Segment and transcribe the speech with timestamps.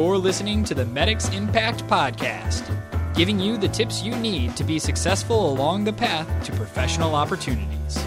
[0.00, 2.64] You're listening to the Medix Impact Podcast,
[3.14, 8.02] giving you the tips you need to be successful along the path to professional opportunities.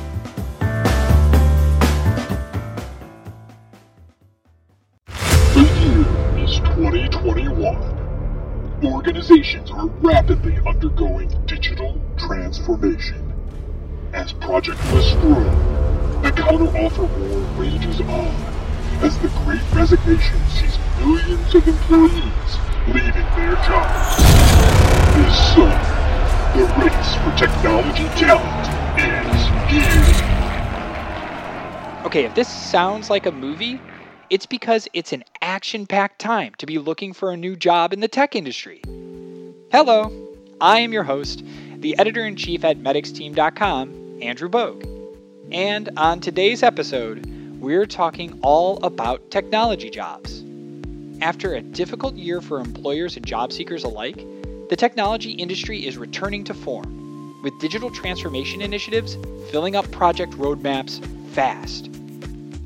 [5.54, 6.00] The year
[6.44, 8.82] is 2021.
[8.84, 13.32] Organizations are rapidly undergoing digital transformation.
[14.14, 15.44] As Project Lists grow,
[16.24, 18.34] the counteroffer war rages on
[19.04, 22.58] as the Great Resignation sees millions of employees
[22.88, 24.18] leaving their jobs.
[25.16, 25.82] This summer,
[26.54, 28.68] the race for technology talent
[29.00, 30.24] is here.
[32.06, 33.80] Okay, if this sounds like a movie,
[34.30, 38.00] it's because it's an action packed time to be looking for a new job in
[38.00, 38.82] the tech industry.
[39.72, 40.12] Hello,
[40.60, 41.44] I am your host,
[41.78, 44.86] the editor in chief at medixteam.com, Andrew Bogue.
[45.52, 47.26] And on today's episode,
[47.60, 50.44] we're talking all about technology jobs.
[51.22, 54.26] After a difficult year for employers and job seekers alike,
[54.70, 59.18] the technology industry is returning to form, with digital transformation initiatives
[59.52, 61.90] filling up project roadmaps fast.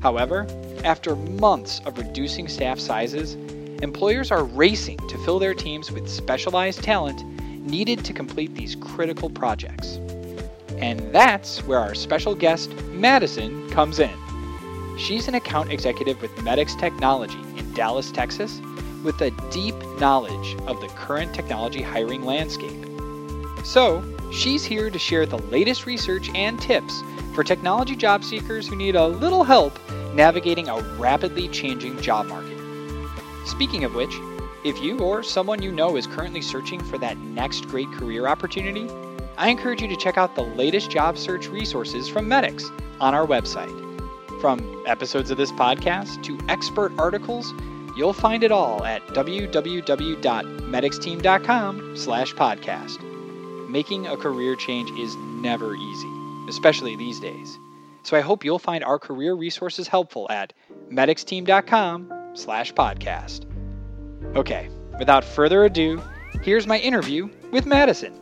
[0.00, 0.46] However,
[0.84, 3.34] after months of reducing staff sizes,
[3.82, 7.24] employers are racing to fill their teams with specialized talent
[7.64, 9.96] needed to complete these critical projects.
[10.78, 14.16] And that's where our special guest, Madison, comes in.
[14.96, 17.38] She's an account executive with Medix Technology
[17.78, 18.60] Dallas, Texas,
[19.04, 22.84] with a deep knowledge of the current technology hiring landscape.
[23.62, 27.04] So, she's here to share the latest research and tips
[27.36, 29.78] for technology job seekers who need a little help
[30.12, 32.58] navigating a rapidly changing job market.
[33.46, 34.14] Speaking of which,
[34.64, 38.90] if you or someone you know is currently searching for that next great career opportunity,
[39.36, 43.24] I encourage you to check out the latest job search resources from Medix on our
[43.24, 43.87] website.
[44.40, 47.52] From episodes of this podcast to expert articles,
[47.96, 53.68] you'll find it all at www.medixteam.com slash podcast.
[53.68, 56.08] Making a career change is never easy,
[56.48, 57.58] especially these days.
[58.04, 60.52] So I hope you'll find our career resources helpful at
[60.90, 63.44] medixteam.com slash podcast.
[64.36, 64.68] Okay,
[64.98, 66.00] without further ado,
[66.42, 68.14] here's my interview with Madison.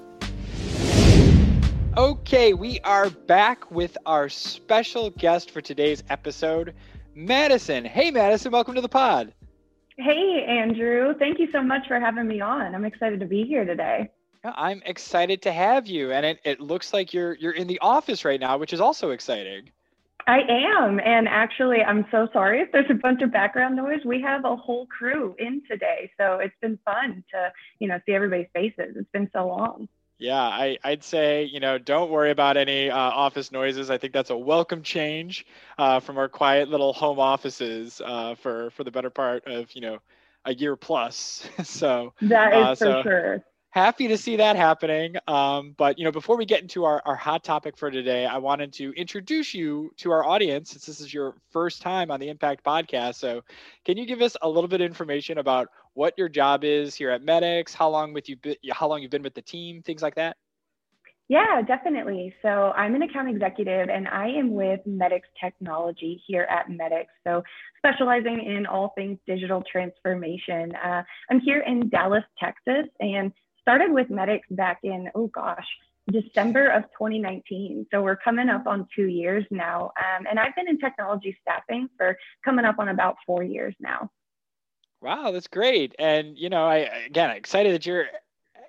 [1.97, 6.75] Okay, we are back with our special guest for today's episode,
[7.15, 7.87] Madison.
[7.87, 9.33] Hey, Madison, welcome to the pod.
[9.97, 11.15] Hey, Andrew.
[11.19, 12.75] Thank you so much for having me on.
[12.75, 14.11] I'm excited to be here today.
[14.45, 18.27] I'm excited to have you, and it, it looks like you're you're in the office
[18.27, 19.71] right now, which is also exciting.
[20.27, 24.01] I am, and actually, I'm so sorry if there's a bunch of background noise.
[24.05, 28.13] We have a whole crew in today, so it's been fun to you know see
[28.13, 28.97] everybody's faces.
[28.97, 29.89] It's been so long.
[30.19, 33.91] Yeah, I, I'd say, you know, don't worry about any uh, office noises.
[33.91, 35.45] I think that's a welcome change
[35.79, 39.83] uh, from our quiet little home offices uh, for, for the better part of, you
[39.83, 39.99] know,
[40.45, 41.47] a year plus.
[41.65, 43.45] so that is uh, for sure.
[43.77, 45.17] Happy to see that happening.
[45.29, 48.39] Um, but, you know, before we get into our, our hot topic for today, I
[48.39, 52.31] wanted to introduce you to our audience since this is your first time on the
[52.31, 53.17] Impact podcast.
[53.17, 53.43] So
[53.85, 57.11] can you give us a little bit of information about what your job is here
[57.11, 58.39] at Medix, how long with you
[58.73, 60.39] how long you've been with the team, things like that?
[61.29, 62.35] Yeah, definitely.
[62.41, 67.09] So I'm an account executive and I am with Medix Technology here at Medix.
[67.25, 67.43] So
[67.77, 70.75] specializing in all things digital transformation.
[70.77, 73.33] Uh, I'm here in Dallas, Texas, and
[73.67, 75.67] started with Medix back in, oh gosh,
[76.11, 77.87] December of 2019.
[77.91, 79.93] So we're coming up on two years now.
[79.99, 84.11] Um, and I've been in technology staffing for coming up on about four years now.
[85.01, 85.95] Wow, that's great.
[85.99, 88.07] And you know, I again excited that you're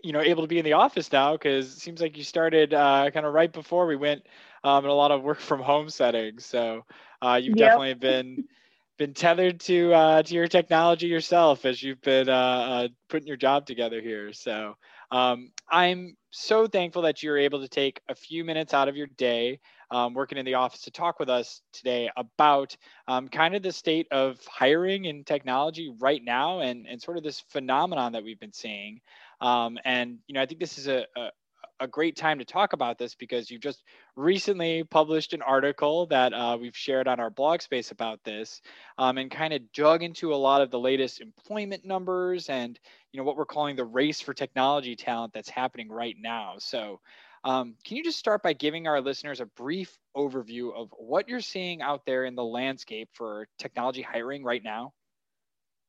[0.04, 2.74] you know able to be in the office now because it seems like you started
[2.74, 4.26] uh, kind of right before we went
[4.64, 6.46] um, in a lot of work from home settings.
[6.46, 6.86] So
[7.22, 7.58] uh, you've Yep.
[7.58, 8.44] definitely been
[8.98, 13.38] been tethered to uh, to your technology yourself as you've been uh, uh, putting your
[13.38, 14.34] job together here.
[14.34, 14.76] So
[15.12, 19.08] um, I'm so thankful that you're able to take a few minutes out of your
[19.18, 19.60] day
[19.92, 22.76] um, working in the office to talk with us today about
[23.08, 27.24] um, kind of the state of hiring in technology right now and, and sort of
[27.24, 29.00] this phenomenon that we've been seeing.
[29.40, 31.30] Um, and, you know, I think this is a, a,
[31.80, 33.84] a great time to talk about this because you've just
[34.16, 38.62] recently published an article that uh, we've shared on our blog space about this
[38.98, 42.80] um, and kind of dug into a lot of the latest employment numbers and,
[43.12, 46.56] you know, what we're calling the race for technology talent that's happening right now.
[46.60, 47.00] So,
[47.44, 51.40] um, can you just start by giving our listeners a brief overview of what you're
[51.40, 54.94] seeing out there in the landscape for technology hiring right now?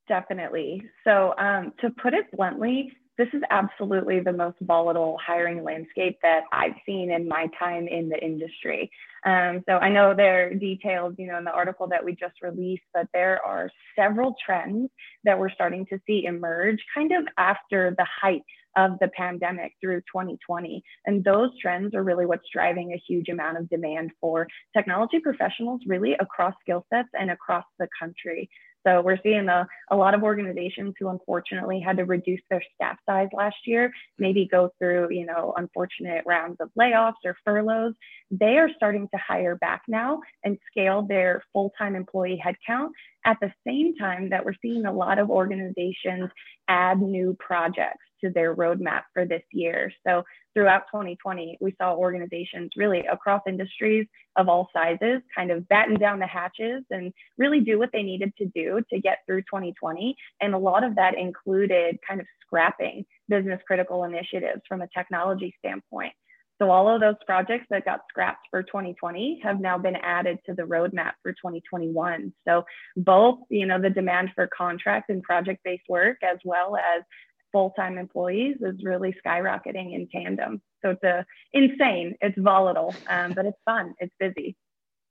[0.07, 0.83] Definitely.
[1.05, 6.45] So, um, to put it bluntly, this is absolutely the most volatile hiring landscape that
[6.53, 8.91] I've seen in my time in the industry.
[9.27, 12.41] Um, so I know there are details, you know, in the article that we just
[12.43, 14.89] released, but there are several trends
[15.25, 18.43] that we're starting to see emerge kind of after the height
[18.77, 20.83] of the pandemic through 2020.
[21.07, 25.81] And those trends are really what's driving a huge amount of demand for technology professionals,
[25.87, 28.49] really across skill sets and across the country.
[28.87, 32.97] So we're seeing a, a lot of organizations who unfortunately had to reduce their staff
[33.07, 37.95] size last year, maybe go through, you know, unfortunate rounds of layoffs or furloughs.
[38.31, 42.91] They are starting to hire back now and scale their full-time employee headcount
[43.25, 46.31] at the same time that we're seeing a lot of organizations
[46.69, 49.93] add new projects to their roadmap for this year.
[50.07, 50.25] So
[50.55, 54.07] throughout 2020, we saw organizations really across industries
[54.37, 58.33] of all sizes kind of batten down the hatches and really do what they needed
[58.39, 60.17] to do to get through 2020.
[60.41, 65.55] And a lot of that included kind of scrapping business critical initiatives from a technology
[65.59, 66.13] standpoint.
[66.61, 70.55] So all of those projects that got scrapped for 2020 have now been added to
[70.55, 72.33] the roadmap for 2021.
[72.47, 72.65] So
[72.97, 77.05] both, you know, the demand for contract and project-based work as well as
[77.53, 80.61] full-time employees is really skyrocketing in tandem.
[80.85, 84.57] So it's a insane, it's volatile, um, but it's fun, it's busy.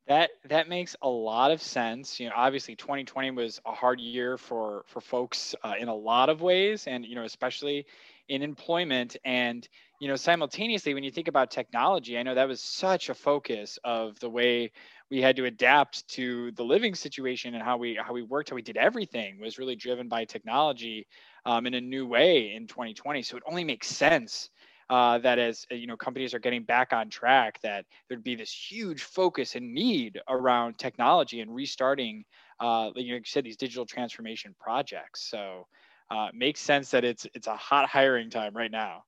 [0.07, 2.17] That that makes a lot of sense.
[2.17, 6.29] You know, obviously 2020 was a hard year for for folks uh, in a lot
[6.29, 7.85] of ways, and you know, especially
[8.29, 9.17] in employment.
[9.25, 9.67] And
[9.99, 13.77] you know, simultaneously, when you think about technology, I know that was such a focus
[13.83, 14.71] of the way
[15.11, 18.55] we had to adapt to the living situation and how we how we worked, how
[18.55, 21.05] we did everything was really driven by technology
[21.47, 23.23] um, in a new way in 2020.
[23.23, 24.51] So it only makes sense
[24.89, 28.35] uh, that as uh, you know companies are getting back on track, that there'd be
[28.35, 32.25] this huge focus and need around technology and restarting,
[32.59, 35.29] uh, you you said these digital transformation projects.
[35.29, 35.67] So
[36.11, 39.03] uh, makes sense that it's it's a hot hiring time right now.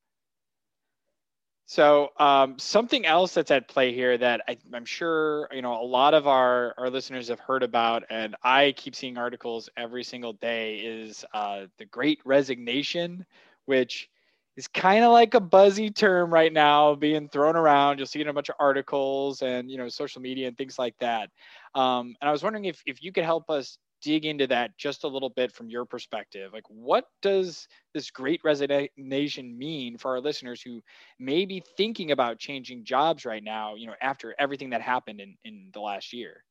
[1.70, 5.86] So um, something else that's at play here that I, am sure you know a
[5.86, 10.34] lot of our our listeners have heard about, and I keep seeing articles every single
[10.34, 13.24] day is uh, the Great Resignation,
[13.66, 14.10] which
[14.58, 18.00] is kind of like a buzzy term right now being thrown around.
[18.00, 20.80] You'll see it in a bunch of articles and you know social media and things
[20.80, 21.30] like that.
[21.76, 25.04] Um, and I was wondering if if you could help us dig into that just
[25.04, 26.52] a little bit from your perspective.
[26.54, 30.82] Like, what does this great resignation mean for our listeners who
[31.20, 35.36] may be thinking about changing jobs right now, you know, after everything that happened in,
[35.44, 36.44] in the last year?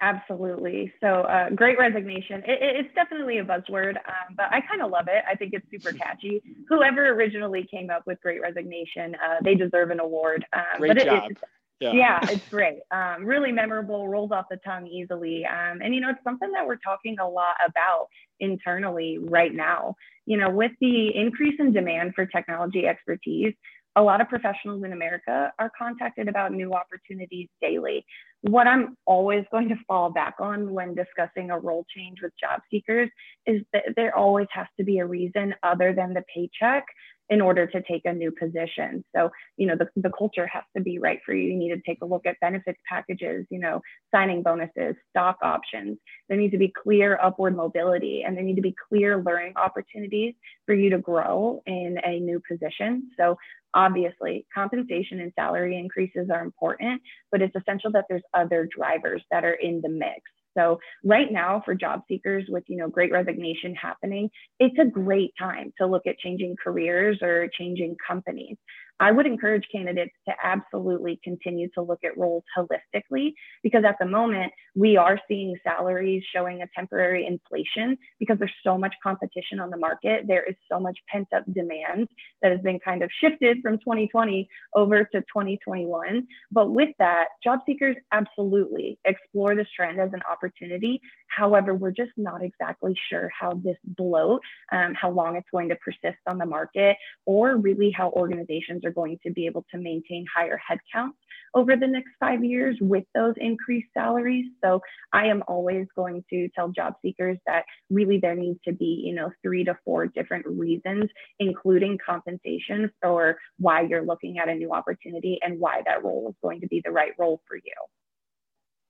[0.00, 0.92] Absolutely.
[1.00, 2.42] So, uh, great resignation.
[2.46, 5.24] It, it's definitely a buzzword, um, but I kind of love it.
[5.30, 6.42] I think it's super catchy.
[6.68, 10.44] Whoever originally came up with Great Resignation, uh, they deserve an award.
[10.52, 11.30] Um, great but job.
[11.30, 11.38] It,
[11.80, 11.92] yeah.
[11.92, 12.78] yeah, it's great.
[12.90, 15.44] Um, really memorable, rolls off the tongue easily.
[15.44, 18.08] Um, and, you know, it's something that we're talking a lot about
[18.40, 19.94] internally right now.
[20.24, 23.54] You know, with the increase in demand for technology expertise,
[23.96, 28.04] a lot of professionals in America are contacted about new opportunities daily.
[28.42, 32.60] What I'm always going to fall back on when discussing a role change with job
[32.70, 33.08] seekers
[33.46, 36.84] is that there always has to be a reason other than the paycheck
[37.28, 39.04] in order to take a new position.
[39.14, 41.48] So, you know, the, the culture has to be right for you.
[41.48, 43.80] You need to take a look at benefits packages, you know,
[44.14, 45.98] signing bonuses, stock options.
[46.28, 50.34] There needs to be clear upward mobility and there need to be clear learning opportunities
[50.66, 53.10] for you to grow in a new position.
[53.18, 53.36] So
[53.74, 59.44] obviously compensation and salary increases are important, but it's essential that there's other drivers that
[59.44, 60.20] are in the mix.
[60.56, 65.32] So right now for job seekers with, you know, great resignation happening, it's a great
[65.38, 68.56] time to look at changing careers or changing companies.
[69.00, 74.06] I would encourage candidates to absolutely continue to look at roles holistically because at the
[74.06, 79.70] moment we are seeing salaries showing a temporary inflation because there's so much competition on
[79.70, 80.24] the market.
[80.26, 82.08] There is so much pent up demand
[82.42, 86.26] that has been kind of shifted from 2020 over to 2021.
[86.50, 91.00] But with that, job seekers absolutely explore this trend as an opportunity.
[91.28, 94.40] However, we're just not exactly sure how this bloat,
[94.72, 98.92] um, how long it's going to persist on the market, or really how organizations are
[98.92, 101.12] going to be able to maintain higher headcounts
[101.54, 104.46] over the next five years with those increased salaries.
[104.62, 104.80] So
[105.12, 109.14] I am always going to tell job seekers that really there needs to be, you
[109.14, 114.72] know, three to four different reasons, including compensation for why you're looking at a new
[114.72, 117.62] opportunity and why that role is going to be the right role for you.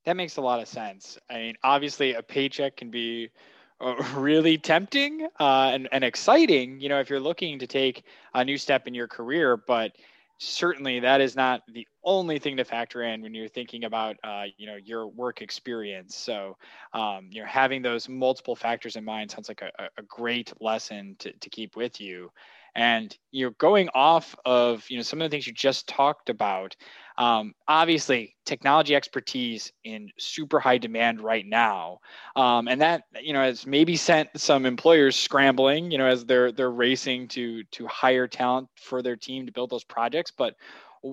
[0.04, 1.18] That makes a lot of sense.
[1.28, 3.30] I mean, obviously, a paycheck can be
[4.14, 8.04] really tempting uh, and, and exciting, you know, if you're looking to take
[8.34, 9.56] a new step in your career.
[9.56, 9.92] But
[10.38, 14.44] certainly that is not the only thing to factor in when you're thinking about, uh,
[14.56, 16.14] you know, your work experience.
[16.14, 16.56] So,
[16.92, 21.16] um, you know, having those multiple factors in mind sounds like a, a great lesson
[21.20, 22.30] to, to keep with you.
[22.76, 26.76] And you're going off of you know some of the things you just talked about,
[27.18, 31.98] um, obviously technology expertise in super high demand right now,
[32.36, 36.52] um, and that you know has maybe sent some employers scrambling, you know, as they're
[36.52, 40.30] they're racing to to hire talent for their team to build those projects.
[40.36, 40.54] But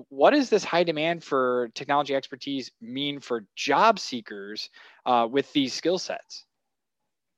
[0.08, 4.68] what does this high demand for technology expertise mean for job seekers
[5.06, 6.44] uh, with these skill sets?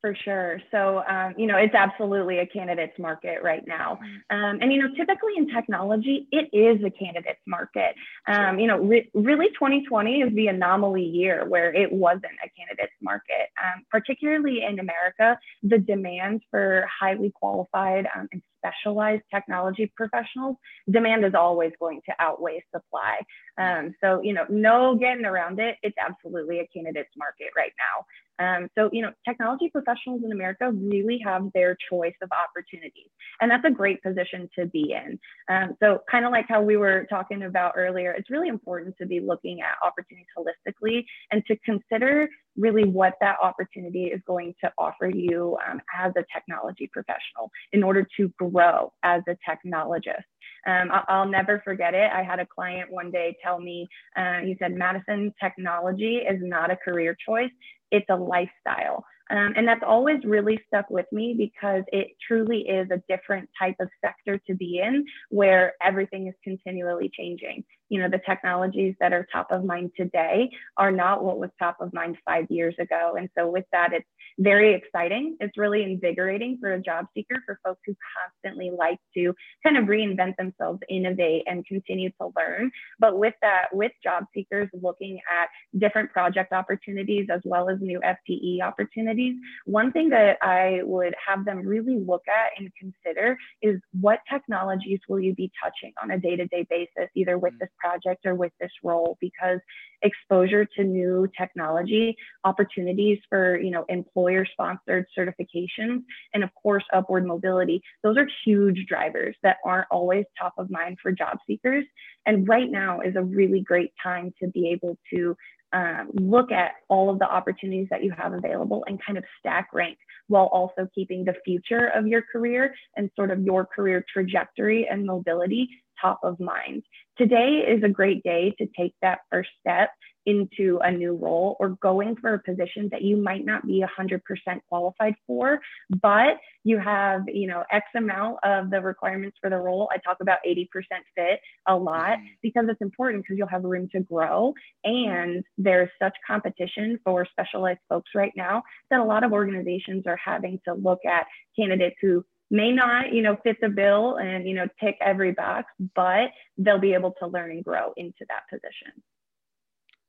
[0.06, 0.60] For sure.
[0.70, 3.98] So, um, you know, it's absolutely a candidates market right now.
[4.30, 4.36] Mm-hmm.
[4.36, 7.96] Um, and, you know, typically in technology, it is a candidates market.
[8.28, 12.94] Um, you know, re- really 2020 is the anomaly year where it wasn't a candidates
[13.02, 13.50] market.
[13.60, 20.56] Um, particularly in America, the demand for highly qualified um, and specialized technology professionals,
[20.90, 23.18] demand is always going to outweigh supply.
[23.58, 25.76] Um, so, you know, no getting around it.
[25.82, 28.04] It's absolutely a candidates market right now.
[28.38, 33.08] Um, so, you know, technology professionals in America really have their choice of opportunities,
[33.40, 35.18] and that's a great position to be in.
[35.48, 39.06] Um, so, kind of like how we were talking about earlier, it's really important to
[39.06, 44.72] be looking at opportunities holistically and to consider really what that opportunity is going to
[44.78, 50.24] offer you um, as a technology professional in order to grow as a technologist.
[50.66, 52.10] Um, I'll, never forget it.
[52.12, 56.72] I had a client one day tell me, uh, he said, Madison, technology is not
[56.72, 57.50] a career choice,
[57.90, 59.04] it's a lifestyle.
[59.28, 63.74] Um, and that's always really stuck with me because it truly is a different type
[63.80, 67.64] of sector to be in where everything is continually changing.
[67.88, 71.76] You know, the technologies that are top of mind today are not what was top
[71.80, 73.14] of mind five years ago.
[73.18, 74.06] And so, with that, it's
[74.38, 75.36] very exciting.
[75.40, 79.84] It's really invigorating for a job seeker, for folks who constantly like to kind of
[79.84, 82.70] reinvent themselves, innovate, and continue to learn.
[82.98, 88.00] But with that, with job seekers looking at different project opportunities as well as new
[88.00, 93.80] FTE opportunities, one thing that I would have them really look at and consider is
[94.00, 97.68] what technologies will you be touching on a day to day basis, either with mm.
[97.78, 99.60] Project or with this role, because
[100.02, 106.02] exposure to new technology, opportunities for, you know, employer sponsored certifications,
[106.34, 107.80] and of course, upward mobility.
[108.02, 111.84] Those are huge drivers that aren't always top of mind for job seekers.
[112.26, 115.36] And right now is a really great time to be able to
[115.72, 119.68] um, look at all of the opportunities that you have available and kind of stack
[119.72, 124.86] rank while also keeping the future of your career and sort of your career trajectory
[124.88, 125.68] and mobility
[126.00, 126.82] top of mind.
[127.16, 129.90] Today is a great day to take that first step
[130.26, 134.20] into a new role or going for a position that you might not be 100%
[134.68, 135.60] qualified for,
[136.02, 139.88] but you have, you know, X amount of the requirements for the role.
[139.92, 140.66] I talk about 80%
[141.14, 142.26] fit a lot mm-hmm.
[142.42, 144.52] because it's important because you'll have room to grow.
[144.84, 150.18] And there's such competition for specialized folks right now that a lot of organizations are
[150.22, 154.54] having to look at candidates who may not, you know, fit the bill and, you
[154.54, 159.02] know, tick every box, but they'll be able to learn and grow into that position.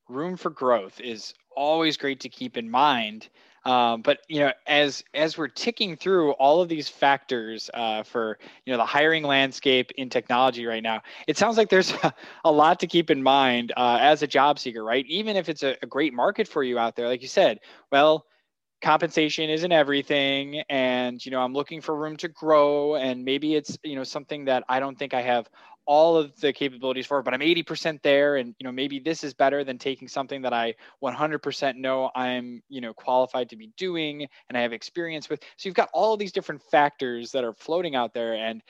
[0.09, 3.29] Room for growth is always great to keep in mind.
[3.65, 8.37] Um, but you know, as as we're ticking through all of these factors uh, for
[8.65, 12.13] you know the hiring landscape in technology right now, it sounds like there's a,
[12.45, 15.05] a lot to keep in mind uh, as a job seeker, right?
[15.07, 17.59] Even if it's a, a great market for you out there, like you said,
[17.91, 18.25] well,
[18.81, 23.75] compensation isn't everything and you know i'm looking for room to grow and maybe it's
[23.83, 25.49] you know something that i don't think i have
[25.87, 29.33] all of the capabilities for but i'm 80% there and you know maybe this is
[29.33, 34.27] better than taking something that i 100% know i'm you know qualified to be doing
[34.49, 37.95] and i have experience with so you've got all these different factors that are floating
[37.95, 38.61] out there and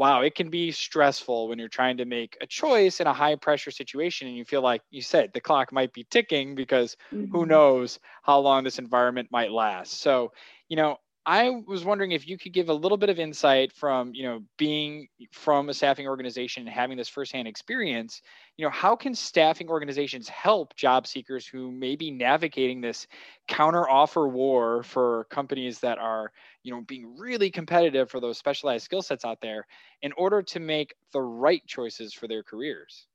[0.00, 3.34] wow, it can be stressful when you're trying to make a choice in a high
[3.34, 7.30] pressure situation and you feel like you said the clock might be ticking because mm-hmm.
[7.30, 10.00] who knows how long this environment might last.
[10.00, 10.32] So,
[10.70, 10.96] you know,
[11.32, 14.40] I was wondering if you could give a little bit of insight from, you know,
[14.58, 18.20] being from a staffing organization and having this firsthand experience,
[18.56, 23.06] you know, how can staffing organizations help job seekers who may be navigating this
[23.46, 26.32] counter offer war for companies that are,
[26.64, 29.66] you know, being really competitive for those specialized skill sets out there
[30.02, 33.06] in order to make the right choices for their careers?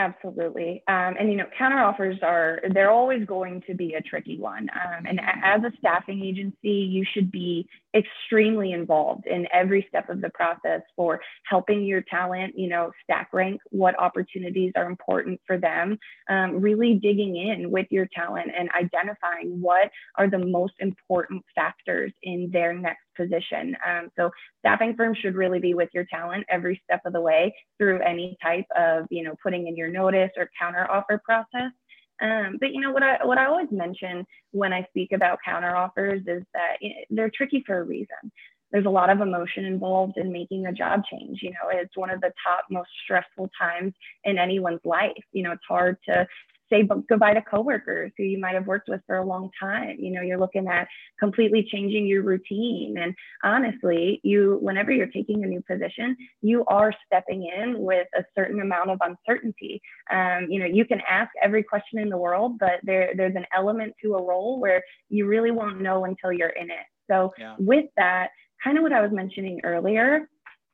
[0.00, 0.82] Absolutely.
[0.88, 4.70] Um, and, you know, counteroffers are, they're always going to be a tricky one.
[4.70, 10.20] Um, and as a staffing agency, you should be extremely involved in every step of
[10.20, 15.58] the process for helping your talent, you know, stack rank what opportunities are important for
[15.58, 21.42] them, um, really digging in with your talent and identifying what are the most important
[21.54, 23.76] factors in their next position.
[23.86, 24.30] Um, so
[24.60, 28.36] staffing firms should really be with your talent every step of the way through any
[28.42, 31.72] type of, you know, putting in your notice or counter offer process.
[32.20, 36.20] Um, but you know what I what I always mention when I speak about counteroffers
[36.28, 38.30] is that you know, they're tricky for a reason.
[38.72, 41.40] there's a lot of emotion involved in making a job change.
[41.42, 43.92] You know, it's one of the top most stressful times
[44.24, 45.12] in anyone's life.
[45.32, 46.26] You know, it's hard to
[46.70, 49.96] say goodbye to coworkers who you might have worked with for a long time.
[49.98, 52.96] You know, you're looking at completely changing your routine.
[52.98, 58.24] And honestly, you, whenever you're taking a new position, you are stepping in with a
[58.36, 59.80] certain amount of uncertainty.
[60.10, 63.46] Um, you know, you can ask every question in the world, but there, there's an
[63.56, 66.86] element to a role where you really won't know until you're in it.
[67.10, 67.56] So yeah.
[67.58, 68.30] with that,
[68.62, 70.28] kind of what I was mentioning earlier,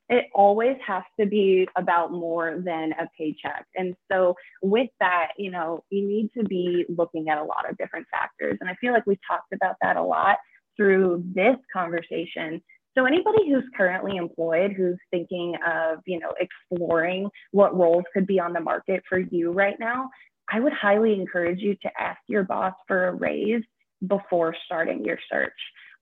[0.09, 3.67] it always has to be about more than a paycheck.
[3.75, 7.77] And so, with that, you know, you need to be looking at a lot of
[7.77, 8.57] different factors.
[8.61, 10.37] And I feel like we talked about that a lot
[10.77, 12.63] through this conversation.
[12.97, 18.39] So, anybody who's currently employed, who's thinking of, you know, exploring what roles could be
[18.39, 20.09] on the market for you right now,
[20.49, 23.63] I would highly encourage you to ask your boss for a raise
[24.07, 25.53] before starting your search.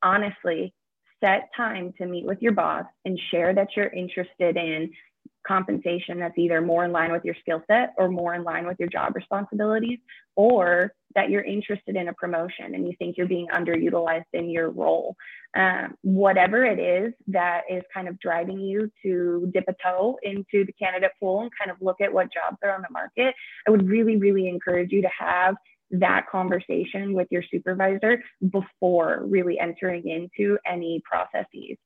[0.03, 0.75] Honestly,
[1.25, 4.91] set time to meet with your boss and share that you're interested in
[5.47, 8.79] compensation that's either more in line with your skill set or more in line with
[8.79, 9.99] your job responsibilities,
[10.37, 14.71] or that you're interested in a promotion and you think you're being underutilized in your
[14.71, 15.15] role.
[15.57, 20.65] Um, whatever it is that is kind of driving you to dip a toe into
[20.65, 23.35] the candidate pool and kind of look at what jobs are on the market,
[23.67, 25.55] I would really, really encourage you to have
[26.01, 31.77] that conversation with your supervisor before really entering into any processes.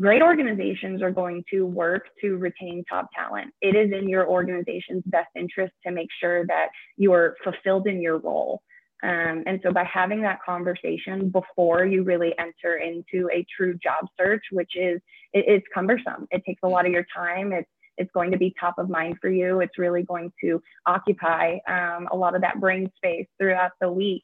[0.00, 3.52] Great organizations are going to work to retain top talent.
[3.60, 8.18] It is in your organization's best interest to make sure that you're fulfilled in your
[8.18, 8.62] role.
[9.02, 14.06] Um, and so by having that conversation before you really enter into a true job
[14.18, 15.00] search, which is
[15.32, 17.52] it, it's cumbersome, it takes a lot of your time.
[17.52, 19.60] It's it's going to be top of mind for you.
[19.60, 24.22] It's really going to occupy um, a lot of that brain space throughout the week.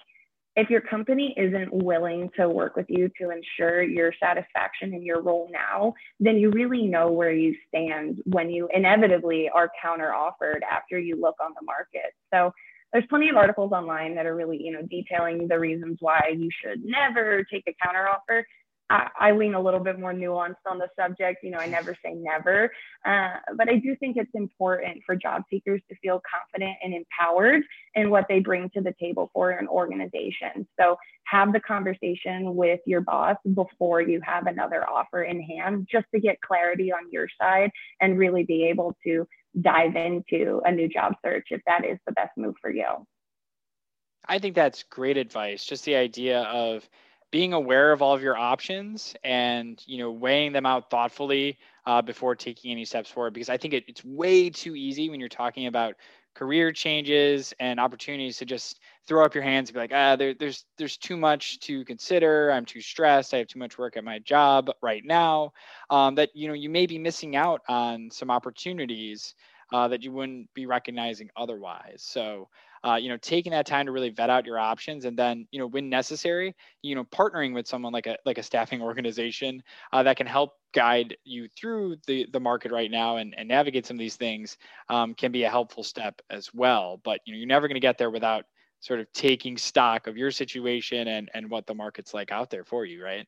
[0.57, 5.21] If your company isn't willing to work with you to ensure your satisfaction in your
[5.21, 10.63] role now, then you really know where you stand when you inevitably are counter offered
[10.71, 12.15] after you look on the market.
[12.33, 12.53] So
[12.93, 16.49] there's plenty of articles online that are really, you know, detailing the reasons why you
[16.63, 18.47] should never take a counter offer.
[18.91, 21.43] I, I, lean a little bit more nuanced on the subject.
[21.43, 22.71] You know, I never say never,
[23.07, 27.63] uh, but I do think it's important for job seekers to feel confident and empowered
[27.95, 30.67] in what they bring to the table for an organization.
[30.79, 36.07] So have the conversation with your boss before you have another offer in hand, just
[36.15, 37.71] to get clarity on your side
[38.01, 39.27] and really be able to
[39.61, 43.07] dive into a new job search if that is the best move for you.
[44.27, 45.65] I think that's great advice.
[45.65, 46.89] Just the idea of
[47.35, 52.01] being aware of all of your options and you know weighing them out thoughtfully uh,
[52.01, 55.29] before taking any steps forward because i think it, it's way too easy when you're
[55.29, 55.97] talking about
[56.37, 60.33] career changes and opportunities to just throw up your hands and be like ah there,
[60.35, 62.53] there's there's too much to consider.
[62.53, 63.35] I'm too stressed.
[63.35, 65.53] I have too much work at my job right now.
[65.91, 69.35] Um, that you know you may be missing out on some opportunities
[69.75, 72.49] uh, that you wouldn't be recognizing otherwise so
[72.85, 75.59] uh, you know, taking that time to really vet out your options, and then, you
[75.59, 80.03] know, when necessary, you know, partnering with someone like a like a staffing organization uh,
[80.03, 83.97] that can help guide you through the the market right now and, and navigate some
[83.97, 84.59] of these things
[84.91, 87.01] um, can be a helpful step as well.
[87.03, 88.45] But you know, you're never going to get there without
[88.81, 92.65] sort of taking stock of your situation and and what the market's like out there
[92.65, 93.27] for you, right?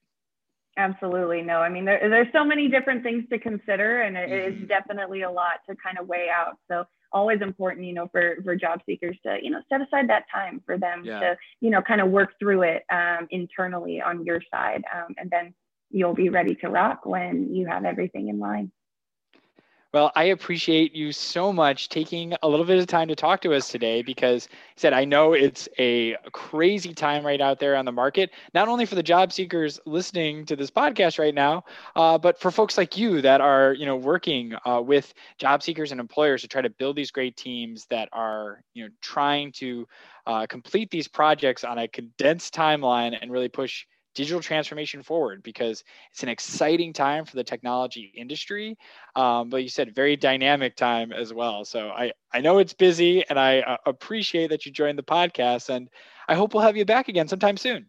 [0.79, 1.41] Absolutely.
[1.41, 4.63] No, I mean, there, there's so many different things to consider, and it mm-hmm.
[4.63, 6.59] is definitely a lot to kind of weigh out.
[6.69, 10.25] So always important, you know, for for job seekers to, you know, set aside that
[10.33, 11.21] time for them yeah.
[11.21, 15.31] to, you know, kind of work through it um, internally on your side, um, and
[15.31, 15.55] then
[15.91, 18.71] you'll be ready to rock when you have everything in line.
[19.97, 23.55] Well, I appreciate you so much taking a little bit of time to talk to
[23.55, 27.87] us today because I said I know it's a crazy time right out there on
[27.87, 32.19] the market, not only for the job seekers listening to this podcast right now, uh,
[32.19, 35.99] but for folks like you that are you know working uh, with job seekers and
[35.99, 39.89] employers to try to build these great teams that are you know trying to
[40.27, 45.85] uh, complete these projects on a condensed timeline and really push digital transformation forward because
[46.11, 48.77] it's an exciting time for the technology industry.
[49.15, 51.65] Um, but you said very dynamic time as well.
[51.65, 55.69] So I, I know it's busy and I uh, appreciate that you joined the podcast.
[55.69, 55.89] And
[56.29, 57.89] I hope we'll have you back again sometime soon.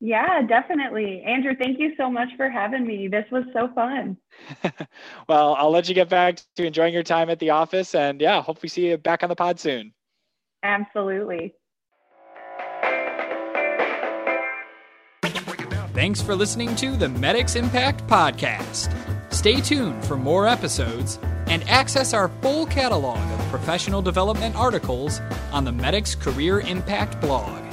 [0.00, 1.22] Yeah, definitely.
[1.24, 3.06] Andrew, thank you so much for having me.
[3.06, 4.16] This was so fun.
[5.28, 7.94] well, I'll let you get back to enjoying your time at the office.
[7.94, 9.94] And yeah, hope we see you back on the pod soon.
[10.64, 11.54] Absolutely.
[15.94, 18.90] Thanks for listening to the Medix Impact Podcast.
[19.30, 25.20] Stay tuned for more episodes and access our full catalog of professional development articles
[25.52, 27.71] on the Medix Career Impact blog.